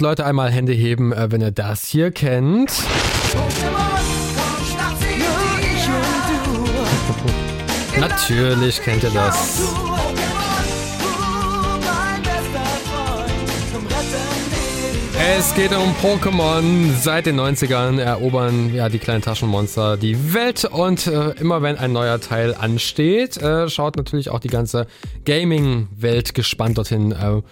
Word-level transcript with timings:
Leute 0.00 0.24
einmal 0.24 0.50
Hände 0.50 0.72
heben, 0.72 1.12
äh, 1.12 1.30
wenn 1.30 1.40
ihr 1.40 1.50
das 1.50 1.84
hier 1.86 2.10
kennt. 2.10 2.72
Natürlich 7.98 8.80
kennt 8.82 9.02
ihr 9.02 9.10
das. 9.10 9.62
Es 15.36 15.54
geht 15.54 15.76
um 15.76 15.94
Pokémon. 16.02 16.90
Seit 16.94 17.26
den 17.26 17.38
90ern 17.38 18.00
erobern 18.00 18.74
ja 18.74 18.88
die 18.88 18.98
kleinen 18.98 19.20
Taschenmonster 19.20 19.98
die 19.98 20.32
Welt 20.32 20.64
und 20.64 21.06
äh, 21.06 21.32
immer 21.32 21.60
wenn 21.60 21.76
ein 21.76 21.92
neuer 21.92 22.18
Teil 22.18 22.54
ansteht, 22.54 23.36
äh, 23.36 23.68
schaut 23.68 23.96
natürlich 23.96 24.30
auch 24.30 24.40
die 24.40 24.48
ganze 24.48 24.86
Gaming-Welt 25.26 26.32
gespannt 26.32 26.78
dorthin. 26.78 27.12
Äh, 27.12 27.42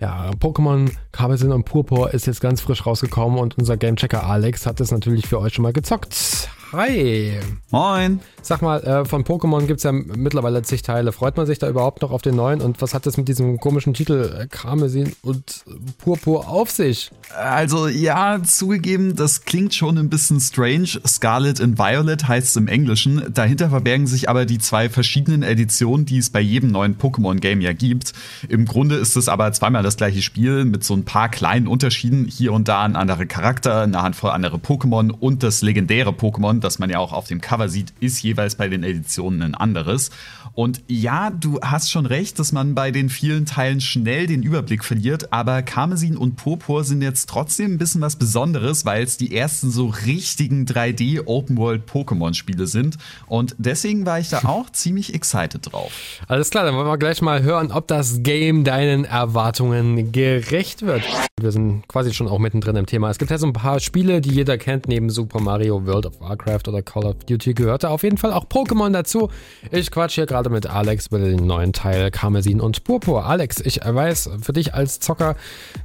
ja, 0.00 0.30
Pokémon 0.40 0.90
Kabelsin 1.12 1.52
und 1.52 1.64
Purpur 1.64 2.12
ist 2.12 2.26
jetzt 2.26 2.40
ganz 2.40 2.62
frisch 2.62 2.84
rausgekommen 2.84 3.38
und 3.38 3.56
unser 3.56 3.76
Gamechecker 3.76 4.26
Alex 4.26 4.66
hat 4.66 4.80
es 4.80 4.90
natürlich 4.90 5.28
für 5.28 5.38
euch 5.38 5.54
schon 5.54 5.62
mal 5.62 5.72
gezockt. 5.72 6.49
Hi. 6.72 7.40
Moin. 7.72 8.20
Sag 8.42 8.62
mal, 8.62 8.80
äh, 8.84 9.04
von 9.04 9.24
Pokémon 9.24 9.66
gibt 9.66 9.78
es 9.78 9.84
ja 9.84 9.90
mittlerweile 9.90 10.62
zig 10.62 10.82
Teile. 10.82 11.10
Freut 11.10 11.36
man 11.36 11.46
sich 11.46 11.58
da 11.58 11.68
überhaupt 11.68 12.00
noch 12.00 12.12
auf 12.12 12.22
den 12.22 12.36
neuen? 12.36 12.60
Und 12.60 12.80
was 12.80 12.94
hat 12.94 13.06
das 13.06 13.16
mit 13.16 13.26
diesem 13.26 13.58
komischen 13.58 13.92
Titel 13.92 14.38
äh, 14.38 14.46
Karmesin 14.46 15.12
und 15.22 15.64
Purpur 15.98 16.48
auf 16.48 16.70
sich? 16.70 17.10
Also 17.36 17.88
ja, 17.88 18.40
zugegeben, 18.42 19.16
das 19.16 19.44
klingt 19.44 19.74
schon 19.74 19.98
ein 19.98 20.08
bisschen 20.08 20.40
strange. 20.40 21.00
Scarlet 21.06 21.60
and 21.60 21.76
Violet 21.78 22.28
heißt 22.28 22.48
es 22.48 22.56
im 22.56 22.68
Englischen. 22.68 23.22
Dahinter 23.34 23.70
verbergen 23.70 24.06
sich 24.06 24.28
aber 24.28 24.46
die 24.46 24.58
zwei 24.58 24.88
verschiedenen 24.88 25.42
Editionen, 25.42 26.06
die 26.06 26.18
es 26.18 26.30
bei 26.30 26.40
jedem 26.40 26.70
neuen 26.70 26.96
Pokémon-Game 26.98 27.60
ja 27.60 27.72
gibt. 27.72 28.12
Im 28.48 28.64
Grunde 28.64 28.94
ist 28.94 29.16
es 29.16 29.28
aber 29.28 29.52
zweimal 29.52 29.82
das 29.82 29.96
gleiche 29.96 30.22
Spiel 30.22 30.64
mit 30.64 30.84
so 30.84 30.94
ein 30.94 31.04
paar 31.04 31.30
kleinen 31.30 31.66
Unterschieden. 31.66 32.26
Hier 32.26 32.52
und 32.52 32.68
da 32.68 32.82
ein 32.82 32.94
anderer 32.94 33.26
Charakter, 33.26 33.82
eine 33.82 34.02
Handvoll 34.02 34.30
andere 34.30 34.58
Pokémon 34.58 35.10
und 35.10 35.42
das 35.42 35.62
legendäre 35.62 36.10
Pokémon, 36.10 36.59
das 36.64 36.78
man 36.78 36.90
ja 36.90 36.98
auch 36.98 37.12
auf 37.12 37.26
dem 37.26 37.40
Cover 37.40 37.68
sieht, 37.68 37.92
ist 38.00 38.22
jeweils 38.22 38.54
bei 38.54 38.68
den 38.68 38.82
Editionen 38.84 39.42
ein 39.42 39.54
anderes. 39.54 40.10
Und 40.52 40.82
ja, 40.88 41.30
du 41.30 41.60
hast 41.62 41.90
schon 41.90 42.06
recht, 42.06 42.38
dass 42.38 42.52
man 42.52 42.74
bei 42.74 42.90
den 42.90 43.08
vielen 43.08 43.46
Teilen 43.46 43.80
schnell 43.80 44.26
den 44.26 44.42
Überblick 44.42 44.84
verliert, 44.84 45.32
aber 45.32 45.62
Karmesin 45.62 46.16
und 46.16 46.36
Purpur 46.36 46.84
sind 46.84 47.02
jetzt 47.02 47.28
trotzdem 47.28 47.74
ein 47.74 47.78
bisschen 47.78 48.00
was 48.00 48.16
Besonderes, 48.16 48.84
weil 48.84 49.04
es 49.04 49.16
die 49.16 49.34
ersten 49.36 49.70
so 49.70 49.86
richtigen 49.86 50.66
3D 50.66 51.26
Open 51.26 51.56
World 51.56 51.88
Pokémon 51.88 52.34
Spiele 52.34 52.66
sind 52.66 52.98
und 53.26 53.54
deswegen 53.58 54.06
war 54.06 54.18
ich 54.18 54.28
da 54.28 54.40
auch 54.44 54.70
ziemlich 54.72 55.14
excited 55.14 55.72
drauf. 55.72 55.92
Alles 56.26 56.50
klar, 56.50 56.64
dann 56.64 56.74
wollen 56.74 56.86
wir 56.86 56.98
gleich 56.98 57.22
mal 57.22 57.42
hören, 57.42 57.70
ob 57.70 57.86
das 57.86 58.22
Game 58.22 58.64
deinen 58.64 59.04
Erwartungen 59.04 60.12
gerecht 60.12 60.82
wird. 60.82 61.04
Wir 61.42 61.52
sind 61.52 61.86
quasi 61.88 62.12
schon 62.12 62.28
auch 62.28 62.38
mittendrin 62.38 62.76
im 62.76 62.86
Thema. 62.86 63.10
Es 63.10 63.18
gibt 63.18 63.30
ja 63.30 63.38
so 63.38 63.46
ein 63.46 63.52
paar 63.52 63.80
Spiele, 63.80 64.20
die 64.20 64.30
jeder 64.30 64.58
kennt, 64.58 64.88
neben 64.88 65.10
Super 65.10 65.40
Mario, 65.40 65.86
World 65.86 66.06
of 66.06 66.20
Warcraft 66.20 66.68
oder 66.68 66.82
Call 66.82 67.04
of 67.06 67.16
Duty 67.24 67.54
gehörte 67.54 67.90
auf 67.90 68.02
jeden 68.02 68.16
Fall 68.16 68.32
auch 68.32 68.44
Pokémon 68.46 68.90
dazu. 68.90 69.30
Ich 69.70 69.90
quatsch 69.90 70.14
hier 70.14 70.26
gerade 70.26 70.50
mit 70.50 70.66
Alex 70.66 71.06
über 71.08 71.18
den 71.18 71.46
neuen 71.46 71.72
Teil 71.72 72.10
Karmesin 72.10 72.60
und 72.60 72.84
Purpur. 72.84 73.26
Alex, 73.26 73.60
ich 73.60 73.80
weiß, 73.84 74.30
für 74.42 74.52
dich 74.52 74.74
als 74.74 75.00
Zocker 75.00 75.36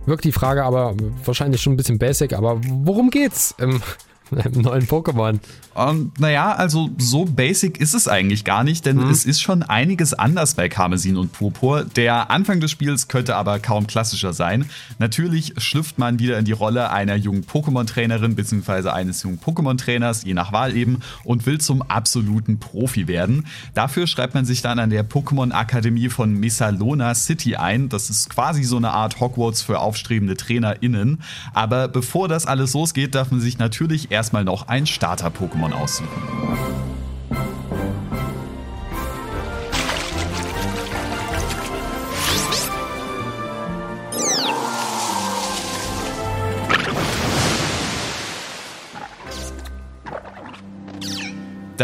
wirkt 0.05 0.23
die 0.23 0.31
Frage 0.31 0.63
aber 0.63 0.95
wahrscheinlich 1.23 1.61
schon 1.61 1.73
ein 1.73 1.77
bisschen 1.77 1.99
basic, 1.99 2.33
aber 2.33 2.59
worum 2.63 3.09
geht's 3.09 3.55
im 3.57 3.81
einem 4.31 4.61
neuen 4.61 4.87
Pokémon. 4.87 5.39
Um, 5.75 5.89
ähm, 5.89 6.11
naja, 6.19 6.53
also 6.53 6.89
so 6.97 7.25
basic 7.25 7.79
ist 7.79 7.93
es 7.93 8.07
eigentlich 8.07 8.45
gar 8.45 8.63
nicht, 8.63 8.85
denn 8.85 8.97
mhm. 8.97 9.09
es 9.09 9.25
ist 9.25 9.41
schon 9.41 9.61
einiges 9.61 10.13
anders 10.13 10.53
bei 10.53 10.69
Karmesin 10.69 11.17
und 11.17 11.33
Purpur. 11.33 11.83
Der 11.83 12.31
Anfang 12.31 12.61
des 12.61 12.71
Spiels 12.71 13.09
könnte 13.09 13.35
aber 13.35 13.59
kaum 13.59 13.85
klassischer 13.85 14.31
sein. 14.31 14.65
Natürlich 14.99 15.53
schlüpft 15.57 15.99
man 15.99 16.17
wieder 16.17 16.39
in 16.39 16.45
die 16.45 16.53
Rolle 16.53 16.91
einer 16.91 17.15
jungen 17.15 17.45
Pokémon-Trainerin 17.45 18.35
bzw. 18.35 18.89
eines 18.89 19.21
jungen 19.23 19.39
Pokémon-Trainers, 19.39 20.23
je 20.23 20.33
nach 20.33 20.53
Wahl 20.53 20.75
eben, 20.77 21.01
und 21.25 21.45
will 21.45 21.59
zum 21.59 21.81
absoluten 21.81 22.57
Profi 22.57 23.07
werden. 23.07 23.45
Dafür 23.73 24.07
schreibt 24.07 24.33
man 24.33 24.45
sich 24.45 24.61
dann 24.61 24.79
an 24.79 24.89
der 24.89 25.07
Pokémon-Akademie 25.07 26.09
von 26.09 26.33
Mesalona 26.33 27.13
City 27.15 27.57
ein. 27.57 27.89
Das 27.89 28.09
ist 28.09 28.29
quasi 28.29 28.63
so 28.63 28.77
eine 28.77 28.91
Art 28.91 29.19
Hogwarts 29.19 29.61
für 29.61 29.79
aufstrebende 29.79 30.37
TrainerInnen. 30.37 31.21
Aber 31.53 31.89
bevor 31.89 32.29
das 32.29 32.45
alles 32.45 32.73
losgeht, 32.73 33.13
darf 33.13 33.31
man 33.31 33.41
sich 33.41 33.57
natürlich 33.57 34.11
erstmal 34.15 34.43
noch 34.43 34.67
ein 34.67 34.85
Starter-Pokémon 34.85 35.73
aussuchen. 35.73 36.74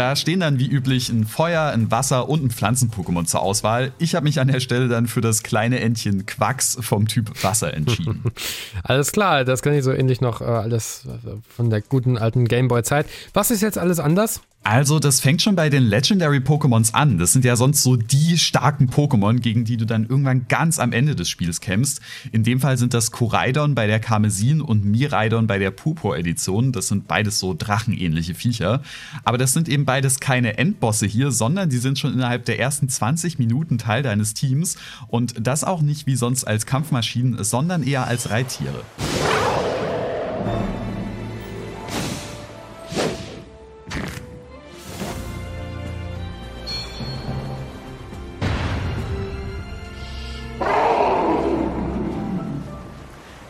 Da 0.02 0.16
stehen 0.16 0.40
dann 0.40 0.58
wie 0.58 0.66
üblich 0.66 1.10
ein 1.10 1.24
Feuer, 1.24 1.66
ein 1.66 1.92
Wasser 1.92 2.28
und 2.28 2.42
ein 2.42 2.50
Pflanzen-Pokémon 2.50 3.24
zur 3.24 3.40
Auswahl. 3.40 3.92
Ich 3.98 4.16
habe 4.16 4.24
mich 4.24 4.40
an 4.40 4.48
der 4.48 4.58
Stelle 4.58 4.88
dann 4.88 5.06
für 5.06 5.20
das 5.20 5.44
kleine 5.44 5.78
Entchen 5.78 6.26
Quacks 6.26 6.76
vom 6.80 7.06
Typ 7.06 7.44
Wasser 7.44 7.72
entschieden. 7.72 8.24
alles 8.82 9.12
klar, 9.12 9.44
das 9.44 9.62
kann 9.62 9.74
ich 9.74 9.84
so 9.84 9.92
ähnlich 9.92 10.20
noch 10.20 10.40
äh, 10.40 10.44
alles 10.44 11.06
von 11.48 11.70
der 11.70 11.82
guten 11.82 12.18
alten 12.18 12.48
Gameboy-Zeit. 12.48 13.06
Was 13.32 13.52
ist 13.52 13.60
jetzt 13.60 13.78
alles 13.78 14.00
anders? 14.00 14.40
Also, 14.64 15.00
das 15.00 15.18
fängt 15.18 15.42
schon 15.42 15.56
bei 15.56 15.68
den 15.70 15.82
Legendary 15.82 16.38
Pokémons 16.38 16.94
an. 16.94 17.18
Das 17.18 17.32
sind 17.32 17.44
ja 17.44 17.56
sonst 17.56 17.82
so 17.82 17.96
die 17.96 18.38
starken 18.38 18.88
Pokémon, 18.88 19.40
gegen 19.40 19.64
die 19.64 19.76
du 19.76 19.86
dann 19.86 20.06
irgendwann 20.06 20.46
ganz 20.46 20.78
am 20.78 20.92
Ende 20.92 21.16
des 21.16 21.28
Spiels 21.28 21.60
kämpfst. 21.60 22.00
In 22.30 22.44
dem 22.44 22.60
Fall 22.60 22.78
sind 22.78 22.94
das 22.94 23.10
Koraidon 23.10 23.74
bei 23.74 23.88
der 23.88 23.98
Karmesin 23.98 24.60
und 24.60 24.84
Miraidon 24.84 25.48
bei 25.48 25.58
der 25.58 25.72
Purpur-Edition. 25.72 26.70
Das 26.70 26.86
sind 26.86 27.08
beides 27.08 27.40
so 27.40 27.56
drachenähnliche 27.58 28.34
Viecher. 28.34 28.82
Aber 29.24 29.36
das 29.36 29.52
sind 29.52 29.68
eben 29.68 29.84
beides 29.84 30.20
keine 30.20 30.58
Endbosse 30.58 31.06
hier, 31.06 31.32
sondern 31.32 31.68
die 31.68 31.78
sind 31.78 31.98
schon 31.98 32.14
innerhalb 32.14 32.44
der 32.44 32.60
ersten 32.60 32.88
20 32.88 33.40
Minuten 33.40 33.78
Teil 33.78 34.04
deines 34.04 34.32
Teams. 34.32 34.76
Und 35.08 35.34
das 35.44 35.64
auch 35.64 35.82
nicht 35.82 36.06
wie 36.06 36.14
sonst 36.14 36.44
als 36.44 36.66
Kampfmaschinen, 36.66 37.42
sondern 37.42 37.82
eher 37.82 38.06
als 38.06 38.30
Reittiere. 38.30 38.82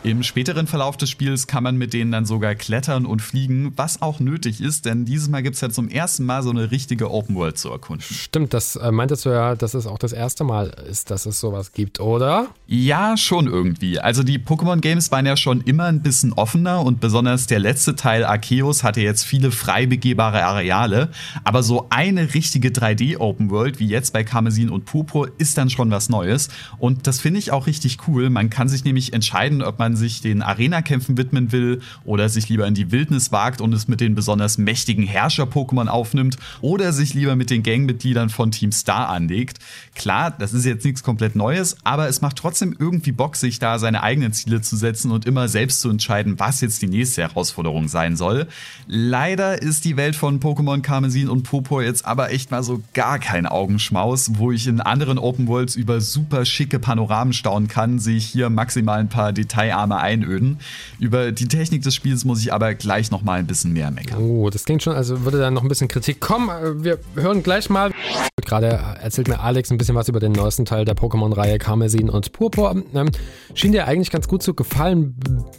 Im 0.05 0.25
späteren 0.25 0.67
Verlauf 0.67 0.97
des 0.97 1.11
Spiels 1.11 1.47
kann 1.47 1.63
man 1.63 1.77
mit 1.77 1.93
denen 1.93 2.11
dann 2.11 2.25
sogar 2.25 2.57
klettern 2.57 3.07
und 3.07 3.23
fliegen, 3.23 3.73
was 3.77 4.03
auch 4.03 4.19
nötig 4.19 4.61
ist, 4.61 4.85
denn 4.85 5.05
dieses 5.05 5.29
Mal 5.29 5.45
gibt 5.45 5.55
es 5.55 5.61
ja 5.61 5.71
zum 5.71 5.89
ersten 5.89 6.25
Mal 6.25 6.43
so 6.43 6.51
eine 6.51 6.73
richtige 6.73 7.13
Open 7.13 7.37
World 7.37 7.57
zu 7.57 7.71
erkunden. 7.71 8.05
Stimmt, 8.05 8.53
das 8.53 8.75
äh, 8.75 8.91
meintest 8.91 9.27
du 9.27 9.29
ja, 9.29 9.55
dass 9.55 9.75
es 9.75 9.87
auch 9.87 9.99
das 9.99 10.13
erste 10.13 10.43
Mal 10.43 10.71
ist, 10.91 11.13
dass 11.13 11.25
es 11.25 11.39
sowas 11.39 11.71
gibt, 11.71 12.01
oder? 12.01 12.49
Ja, 12.67 13.17
schon 13.17 13.47
irgendwie. 13.47 14.01
Also 14.01 14.25
die 14.25 14.41
Pokémon 14.41 14.81
Games 14.81 15.13
waren 15.13 15.25
ja 15.25 15.37
schon 15.37 15.61
immer 15.61 15.85
ein 15.85 16.03
bisschen 16.03 16.33
offener 16.33 16.83
und 16.85 16.99
besonders 16.99 17.47
der 17.47 17.61
letzte 17.61 17.95
Teil 17.95 18.25
Arceus 18.25 18.83
hatte 18.83 19.03
jetzt 19.03 19.23
viele 19.23 19.53
frei 19.53 19.87
begehbare 19.87 20.43
Areale, 20.43 21.11
aber 21.45 21.63
so 21.63 21.87
eine 21.91 22.35
richtige 22.35 22.71
3D 22.71 23.19
Open 23.19 23.51
World 23.51 23.79
wie 23.79 23.87
jetzt 23.87 24.13
bei 24.13 24.25
Karmesin 24.25 24.69
und 24.69 24.85
Purpur 24.85 25.31
ist 25.39 25.59
dann 25.59 25.71
schon 25.71 25.93
was 25.93 26.09
Neues 26.09 26.49
und 26.79 27.07
das 27.07 27.21
finde 27.21 27.39
ich 27.39 27.53
auch 27.53 27.69
richtig 27.69 27.99
cool. 28.09 28.31
Man 28.31 28.51
kann 28.51 28.69
sich 28.69 28.83
nämlich 28.83 29.13
entscheiden, 29.13 29.63
ob 29.63 29.79
man 29.79 29.92
man 29.93 29.97
sich 29.97 30.23
den 30.23 30.41
Arena-Kämpfen 30.41 31.19
widmen 31.19 31.53
will 31.53 31.81
oder 32.05 32.29
sich 32.31 32.49
lieber 32.49 32.67
in 32.67 32.75
die 32.75 32.91
Wildnis 32.91 33.31
wagt 33.31 33.61
und 33.61 33.75
es 33.75 33.89
mit 33.89 34.01
den 34.01 34.15
besonders 34.15 34.57
mächtigen 34.57 35.07
Herrscher-Pokémon 35.07 35.89
aufnimmt 35.89 36.37
oder 36.63 36.93
sich 36.93 37.13
lieber 37.13 37.37
mit 37.37 37.51
den 37.51 37.63
Gangmitgliedern 37.63 38.31
von 38.31 38.51
Team 38.51 38.73
Star 38.73 39.11
anlegt. 39.11 39.59
Klar, 39.95 40.31
das 40.31 40.55
ist 40.55 40.65
jetzt 40.65 40.85
nichts 40.85 41.03
komplett 41.03 41.37
Neues, 41.37 41.77
aber 41.85 42.09
es 42.09 42.23
macht 42.23 42.37
trotzdem 42.37 42.75
irgendwie 42.79 43.13
Bock, 43.13 43.37
sich 43.37 43.59
da 43.59 43.79
seine 43.79 44.03
eigenen 44.03 44.33
Ziele 44.33 44.63
zu 44.63 44.77
setzen 44.77 45.11
und 45.11 45.27
immer 45.27 45.49
selbst 45.49 45.83
zu 45.83 45.91
entscheiden, 45.91 46.39
was 46.39 46.63
jetzt 46.63 46.81
die 46.81 46.89
nächste 46.89 47.23
Herausforderung 47.23 47.89
sein 47.89 48.17
soll. 48.17 48.47
Leider 48.87 49.61
ist 49.61 49.85
die 49.85 49.99
Welt 49.99 50.17
von 50.17 50.41
Pokémon 50.41 50.81
Karmesin 50.81 51.29
und 51.29 51.43
Purpur 51.43 51.83
jetzt 51.83 52.07
aber 52.07 52.33
echt 52.33 52.51
mal 52.51 52.63
so 52.63 52.83
gar 52.95 53.19
kein 53.19 53.45
Augenschmaus, 53.45 54.33
wo 54.39 54.53
ich 54.53 54.67
in 54.67 54.81
anderen 54.81 55.19
Open 55.19 55.49
Worlds 55.49 55.77
über 55.77 56.01
super 56.01 56.47
schicke 56.47 56.79
Panoramen 56.79 57.35
staunen 57.35 57.69
kann, 57.69 57.99
sehe 57.99 58.17
ich 58.17 58.27
hier 58.27 58.49
maximal 58.49 59.03
ein 59.03 59.09
paar 59.11 59.33
Detailarme 59.33 59.82
Arme 59.83 59.99
einöden. 59.99 60.59
Über 61.01 61.33
die 61.33 61.49
Technik 61.49 61.83
des 61.83 61.95
Spiels 61.95 62.25
muss 62.25 62.41
ich 62.41 62.53
aber 62.53 62.75
gleich 62.75 63.11
noch 63.11 63.23
mal 63.23 63.39
ein 63.39 63.47
bisschen 63.47 63.73
mehr 63.73 63.91
meckern. 63.91 64.21
Oh, 64.21 64.49
das 64.49 64.65
klingt 64.65 64.83
schon, 64.83 64.95
also 64.95 65.25
würde 65.25 65.39
da 65.39 65.51
noch 65.51 65.63
ein 65.63 65.69
bisschen 65.69 65.89
Kritik 65.89 66.21
kommen. 66.21 66.49
Äh, 66.49 66.85
wir 66.85 66.99
hören 67.17 67.43
gleich 67.43 67.69
mal. 67.69 67.91
Gerade 68.45 68.69
erzählt 69.01 69.29
mir 69.29 69.41
Alex 69.41 69.71
ein 69.71 69.79
bisschen 69.79 69.95
was 69.95 70.09
über 70.09 70.21
den 70.21 70.33
neuesten 70.33 70.65
Teil 70.65 70.85
der 70.85 70.95
Pokémon-Reihe 70.95 71.59
Karmesin 71.59 72.09
und 72.09 72.33
Purpur. 72.33 72.83
Ähm, 72.95 73.11
schien 73.55 73.73
dir 73.73 73.87
eigentlich 73.87 74.11
ganz 74.11 74.29
gut 74.29 74.43
zu 74.43 74.55
gefallen, 74.55 75.17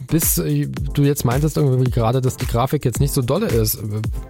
bis 0.08 0.38
äh, 0.38 0.66
du 0.66 1.02
jetzt 1.02 1.24
meintest 1.24 1.56
irgendwie 1.56 1.90
gerade, 1.90 2.20
dass 2.20 2.36
die 2.36 2.46
Grafik 2.46 2.84
jetzt 2.84 3.00
nicht 3.00 3.12
so 3.12 3.22
dolle 3.22 3.46
ist. 3.46 3.78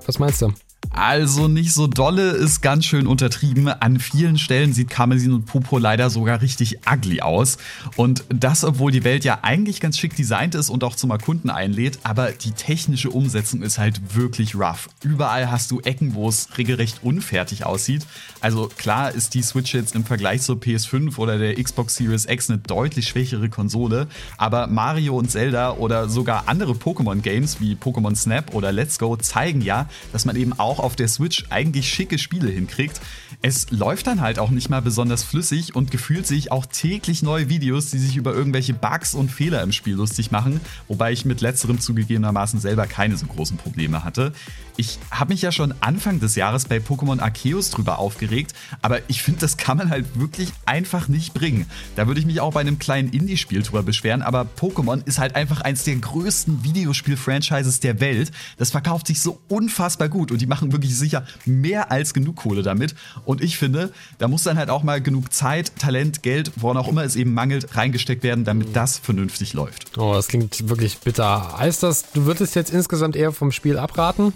Was 0.06 0.19
meinst 0.19 0.43
du? 0.43 0.52
Also 0.90 1.48
nicht 1.48 1.72
so 1.72 1.86
dolle 1.86 2.31
ist 2.31 2.60
ganz 2.60 2.84
schön 2.84 3.06
untertrieben. 3.06 3.69
An 3.69 3.98
vielen 3.98 4.38
Stellen 4.38 4.72
sieht 4.72 4.90
Karmesin 4.90 5.32
und 5.32 5.46
Popo 5.46 5.78
leider 5.78 6.10
sogar 6.10 6.40
richtig 6.40 6.78
ugly 6.90 7.20
aus. 7.20 7.58
Und 7.96 8.25
das, 8.28 8.64
obwohl 8.64 8.92
die 8.92 9.04
Welt 9.04 9.25
ja 9.25 9.40
eigentlich 9.42 9.81
ganz 9.81 9.98
schick 9.98 10.14
designt 10.16 10.54
ist 10.54 10.70
und 10.70 10.84
auch 10.84 10.96
zum 10.96 11.10
Erkunden 11.10 11.50
einlädt, 11.50 11.98
aber 12.04 12.31
die 12.32 12.52
technische 12.52 13.10
Umsetzung 13.10 13.62
ist 13.62 13.78
halt 13.78 14.14
wirklich 14.14 14.54
rough. 14.54 14.88
Überall 15.02 15.50
hast 15.50 15.70
du 15.70 15.81
Ecken, 15.81 16.14
wo 16.14 16.28
es 16.28 16.48
regelrecht 16.56 17.00
unfertig 17.02 17.66
aussieht. 17.66 18.06
Also 18.40 18.69
klar 18.76 19.12
ist 19.12 19.34
die 19.34 19.42
Switch 19.42 19.75
jetzt 19.75 19.94
im 19.94 20.04
Vergleich 20.04 20.42
zur 20.42 20.56
PS5 20.56 21.19
oder 21.19 21.38
der 21.38 21.62
Xbox 21.62 21.96
Series 21.96 22.26
X 22.26 22.50
eine 22.50 22.58
deutlich 22.58 23.08
schwächere 23.08 23.48
Konsole, 23.48 24.06
aber 24.36 24.66
Mario 24.66 25.16
und 25.16 25.31
Zelda 25.31 25.72
oder 25.72 26.08
sogar 26.08 26.44
andere 26.46 26.72
Pokémon-Games 26.72 27.60
wie 27.60 27.75
Pokémon 27.75 28.14
Snap 28.14 28.54
oder 28.54 28.72
Let's 28.72 28.98
Go 28.98 29.16
zeigen 29.16 29.60
ja, 29.60 29.88
dass 30.12 30.25
man 30.25 30.36
eben 30.36 30.52
auch 30.58 30.74
auf 30.79 30.97
der 30.97 31.09
Switch 31.09 31.44
eigentlich 31.50 31.88
schicke 31.88 32.19
Spiele 32.19 32.50
hinkriegt. 32.50 33.00
Es 33.43 33.71
läuft 33.71 34.06
dann 34.06 34.21
halt 34.21 34.38
auch 34.38 34.50
nicht 34.50 34.71
mal 34.71 34.81
besonders 34.81 35.23
flüssig 35.23 35.75
und 35.75 35.91
gefühlt 35.91 36.26
sehe 36.26 36.38
ich 36.38 36.53
auch 36.53 36.67
täglich 36.67 37.23
neue 37.23 37.49
Videos, 37.49 37.91
die 37.91 37.99
sich 37.99 38.17
über 38.17 38.32
irgendwelche 38.32 38.75
Bugs 38.75 39.15
und 39.15 39.31
Fehler 39.31 39.62
im 39.62 39.73
Spiel 39.73 39.94
lustig 39.94 40.31
machen, 40.31 40.61
wobei 40.88 41.12
ich 41.12 41.25
mit 41.25 41.41
letzterem 41.41 41.81
zugegebenermaßen 41.81 42.61
selber 42.61 42.87
keine 42.87 43.17
so 43.17 43.26
großen 43.26 43.56
Probleme 43.56 44.05
hatte. 44.05 44.32
Ich 44.76 44.99
habe 45.11 45.32
mich 45.32 45.43
ja 45.43 45.53
schon 45.53 45.73
Anfang 45.81 46.19
des 46.19 46.35
Jahres 46.35 46.65
bei 46.65 46.79
Pokémon 46.79 47.20
Arceus 47.20 47.70
drüber 47.70 47.99
aufgeregt, 47.99 48.55
aber 48.82 48.99
ich 49.09 49.23
finde, 49.23 49.41
das 49.41 49.56
kann 49.56 49.77
man 49.77 49.91
halt 49.91 50.19
wirklich 50.19 50.53
einfach 50.67 51.06
nicht 51.06 51.32
bringen. 51.32 51.67
Da 51.94 52.06
würde 52.09 52.20
ich 52.20 52.27
mich 52.27 52.41
auch 52.41 52.53
bei 52.53 52.61
einem 52.61 52.79
kleinen 52.79 53.11
Indie-Spiel 53.11 53.62
drüber 53.62 53.82
beschweren, 53.82 54.23
aber 54.23 54.47
Pokémon 54.59 55.06
ist 55.06 55.19
halt 55.19 55.37
einfach 55.37 55.61
eins 55.61 55.85
der 55.85 55.97
größten 55.97 56.65
Videospiel-Franchises 56.65 57.81
der 57.81 58.00
Welt. 58.00 58.32
Das 58.56 58.70
verkauft 58.70 59.06
sich 59.06 59.20
so 59.20 59.41
unfassbar 59.49 60.09
gut 60.09 60.32
und 60.32 60.41
die 60.41 60.47
machen 60.47 60.63
wirklich 60.72 60.96
sicher 60.96 61.25
mehr 61.44 61.90
als 61.90 62.14
genug 62.14 62.37
Kohle 62.37 62.62
damit. 62.62 62.94
Und 63.25 63.43
ich 63.43 63.56
finde, 63.56 63.93
da 64.19 64.28
muss 64.28 64.43
dann 64.43 64.56
halt 64.56 64.70
auch 64.70 64.82
mal 64.82 65.00
genug 65.00 65.32
Zeit, 65.32 65.76
Talent, 65.78 66.22
Geld, 66.22 66.52
woran 66.56 66.76
auch 66.76 66.88
immer 66.88 67.05
es 67.05 67.16
eben 67.16 67.34
mangelt, 67.34 67.76
reingesteckt 67.76 68.22
werden, 68.22 68.44
damit 68.44 68.75
das 68.75 68.99
vernünftig 68.99 69.52
läuft. 69.52 69.96
Oh, 69.99 70.14
das 70.14 70.28
klingt 70.28 70.69
wirklich 70.69 70.99
bitter. 70.99 71.58
Heißt 71.58 71.82
das, 71.82 72.12
du 72.12 72.26
würdest 72.26 72.55
jetzt 72.55 72.70
insgesamt 72.70 73.16
eher 73.16 73.32
vom 73.32 73.52
Spiel 73.52 73.78
abraten? 73.78 74.32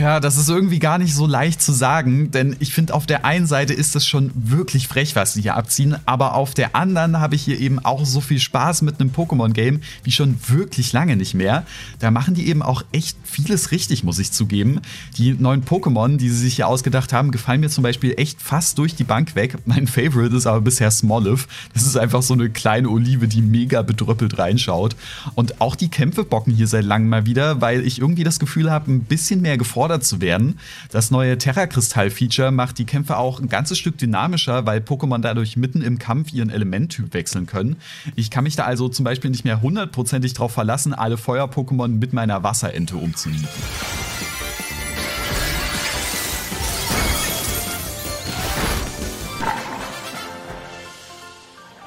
Ja, 0.00 0.20
das 0.20 0.36
ist 0.36 0.48
irgendwie 0.48 0.78
gar 0.78 0.98
nicht 0.98 1.14
so 1.14 1.26
leicht 1.26 1.62
zu 1.62 1.72
sagen, 1.72 2.30
denn 2.30 2.56
ich 2.58 2.72
finde, 2.74 2.94
auf 2.94 3.06
der 3.06 3.24
einen 3.24 3.46
Seite 3.46 3.72
ist 3.72 3.96
es 3.96 4.06
schon 4.06 4.30
wirklich 4.34 4.88
frech, 4.88 5.16
was 5.16 5.34
sie 5.34 5.42
hier 5.42 5.56
abziehen, 5.56 5.96
aber 6.06 6.34
auf 6.34 6.54
der 6.54 6.76
anderen 6.76 7.20
habe 7.20 7.34
ich 7.34 7.42
hier 7.42 7.58
eben 7.58 7.78
auch 7.78 8.04
so 8.04 8.20
viel 8.20 8.40
Spaß 8.40 8.82
mit 8.82 9.00
einem 9.00 9.10
Pokémon-Game 9.10 9.80
wie 10.02 10.12
schon 10.12 10.36
wirklich 10.48 10.92
lange 10.92 11.16
nicht 11.16 11.34
mehr. 11.34 11.66
Da 11.98 12.10
machen 12.10 12.34
die 12.34 12.48
eben 12.48 12.62
auch 12.62 12.82
echt 12.92 13.16
vieles 13.24 13.70
richtig, 13.70 14.04
muss 14.04 14.18
ich 14.18 14.32
zugeben. 14.32 14.80
Die 15.16 15.34
neuen 15.44 15.64
Pokémon, 15.64 16.16
die 16.16 16.28
sie 16.28 16.38
sich 16.38 16.56
hier 16.56 16.66
ausgedacht 16.66 17.12
haben, 17.12 17.30
gefallen 17.30 17.60
mir 17.60 17.68
zum 17.68 17.84
Beispiel 17.84 18.14
echt 18.16 18.42
fast 18.42 18.78
durch 18.78 18.96
die 18.96 19.04
Bank 19.04 19.36
weg. 19.36 19.56
Mein 19.66 19.86
Favorite 19.86 20.34
ist 20.34 20.46
aber 20.46 20.60
bisher 20.60 20.90
Smoliv. 20.90 21.46
Das 21.72 21.84
ist 21.84 21.96
einfach 21.96 22.22
so 22.22 22.34
eine 22.34 22.50
kleine 22.50 22.88
Olive, 22.88 23.28
die 23.28 23.42
mega 23.42 23.82
bedröppelt 23.82 24.38
reinschaut. 24.38 24.96
Und 25.36 25.60
auch 25.60 25.76
die 25.76 25.88
Kämpfe 25.88 26.24
bocken 26.24 26.52
hier 26.52 26.66
seit 26.66 26.84
langem 26.84 27.08
mal 27.08 27.26
wieder, 27.26 27.60
weil 27.60 27.86
ich 27.86 28.00
irgendwie 28.00 28.24
das 28.24 28.40
Gefühl 28.40 28.70
habe, 28.70 28.90
ein 28.90 29.04
bisschen 29.04 29.40
mehr 29.40 29.56
gefordert 29.56 30.04
zu 30.04 30.20
werden. 30.20 30.58
Das 30.90 31.12
neue 31.12 31.38
Terra-Kristall-Feature 31.38 32.50
macht 32.50 32.78
die 32.78 32.86
Kämpfe 32.86 33.16
auch 33.16 33.40
ein 33.40 33.48
ganzes 33.48 33.78
Stück 33.78 33.98
dynamischer, 33.98 34.66
weil 34.66 34.80
Pokémon 34.80 35.20
dadurch 35.20 35.56
mitten 35.56 35.82
im 35.82 35.98
Kampf 35.98 36.32
ihren 36.32 36.50
Elementtyp 36.50 37.14
wechseln 37.14 37.46
können. 37.46 37.76
Ich 38.16 38.30
kann 38.30 38.44
mich 38.44 38.56
da 38.56 38.64
also 38.64 38.88
zum 38.88 39.04
Beispiel 39.04 39.30
nicht 39.30 39.44
mehr 39.44 39.62
hundertprozentig 39.62 40.32
darauf 40.32 40.52
verlassen, 40.52 40.94
alle 40.94 41.16
Feuer-Pokémon 41.16 41.88
mit 41.88 42.12
meiner 42.12 42.42
Wasserente 42.42 42.96
umzunieten. 42.96 43.48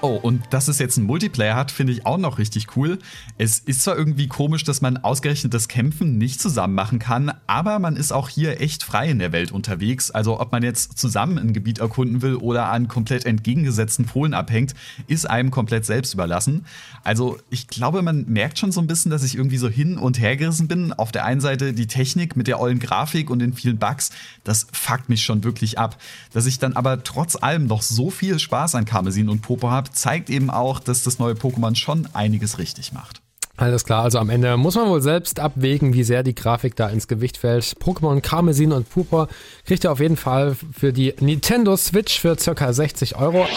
Oh, 0.01 0.19
und 0.21 0.43
dass 0.51 0.67
es 0.67 0.77
jetzt 0.77 0.97
einen 0.97 1.07
Multiplayer 1.07 1.55
hat, 1.55 1.71
finde 1.71 1.91
ich 1.91 2.05
auch 2.05 2.19
noch 2.19 2.37
richtig 2.37 2.75
cool. 2.75 2.99
Es 3.39 3.57
ist 3.57 3.81
zwar 3.81 3.97
irgendwie 3.97 4.27
komisch, 4.27 4.63
dass 4.63 4.79
man 4.79 4.97
ausgerechnet 4.97 5.55
das 5.55 5.67
Kämpfen 5.67 6.19
nicht 6.19 6.39
zusammen 6.39 6.75
machen 6.75 6.99
kann, 6.99 7.33
aber 7.47 7.79
man 7.79 7.95
ist 7.95 8.11
auch 8.11 8.29
hier 8.29 8.61
echt 8.61 8.83
frei 8.83 9.09
in 9.09 9.17
der 9.17 9.31
Welt 9.31 9.51
unterwegs. 9.51 10.11
Also 10.11 10.39
ob 10.39 10.51
man 10.51 10.61
jetzt 10.61 10.99
zusammen 10.99 11.39
ein 11.39 11.51
Gebiet 11.51 11.79
erkunden 11.79 12.21
will 12.21 12.35
oder 12.35 12.69
an 12.69 12.87
komplett 12.87 13.25
entgegengesetzten 13.25 14.05
Polen 14.05 14.35
abhängt, 14.35 14.75
ist 15.07 15.27
einem 15.27 15.49
komplett 15.49 15.83
selbst 15.83 16.13
überlassen. 16.13 16.65
Also 17.03 17.39
ich 17.49 17.67
glaube, 17.67 18.03
man 18.03 18.25
merkt 18.27 18.59
schon 18.59 18.71
so 18.71 18.79
ein 18.79 18.87
bisschen, 18.87 19.09
dass 19.09 19.23
ich 19.23 19.33
irgendwie 19.33 19.57
so 19.57 19.67
hin 19.67 19.97
und 19.97 20.19
her 20.19 20.37
gerissen 20.37 20.67
bin. 20.67 20.93
Auf 20.93 21.11
der 21.11 21.25
einen 21.25 21.41
Seite 21.41 21.73
die 21.73 21.87
Technik 21.87 22.35
mit 22.35 22.45
der 22.45 22.59
ollen 22.59 22.77
Grafik 22.77 23.31
und 23.31 23.39
den 23.39 23.53
vielen 23.53 23.79
Bugs, 23.79 24.11
das 24.43 24.67
fuckt 24.71 25.09
mich 25.09 25.23
schon 25.23 25.43
wirklich 25.43 25.79
ab. 25.79 25.97
Dass 26.33 26.45
ich 26.45 26.59
dann 26.59 26.73
aber 26.73 27.03
trotz 27.03 27.35
allem 27.35 27.65
noch 27.65 27.81
so 27.81 28.11
viel 28.11 28.37
Spaß 28.37 28.75
an 28.75 28.85
Karmesin 28.85 29.27
und 29.27 29.41
Popo 29.41 29.71
habe, 29.71 29.86
zeigt 29.93 30.29
eben 30.29 30.49
auch, 30.49 30.79
dass 30.79 31.03
das 31.03 31.19
neue 31.19 31.33
Pokémon 31.33 31.75
schon 31.75 32.07
einiges 32.13 32.59
richtig 32.59 32.93
macht. 32.93 33.21
Alles 33.59 33.85
klar, 33.85 34.03
also 34.03 34.19
am 34.19 34.29
Ende 34.29 34.55
muss 34.55 34.75
man 34.75 34.87
wohl 34.87 35.01
selbst 35.01 35.39
abwägen, 35.39 35.93
wie 35.93 36.03
sehr 36.03 36.21
die 36.21 36.35
Grafik 36.35 36.75
da 36.75 36.89
ins 36.89 37.07
Gewicht 37.07 37.37
fällt. 37.37 37.63
Pokémon 37.81 38.21
Karmesin 38.21 38.71
und 38.71 38.87
Purpur 38.87 39.29
kriegt 39.65 39.83
ihr 39.83 39.91
auf 39.91 39.99
jeden 39.99 40.15
Fall 40.15 40.55
für 40.71 40.93
die 40.93 41.15
Nintendo 41.19 41.75
Switch 41.75 42.19
für 42.19 42.37
circa 42.37 42.71
60 42.71 43.15
Euro. 43.15 43.47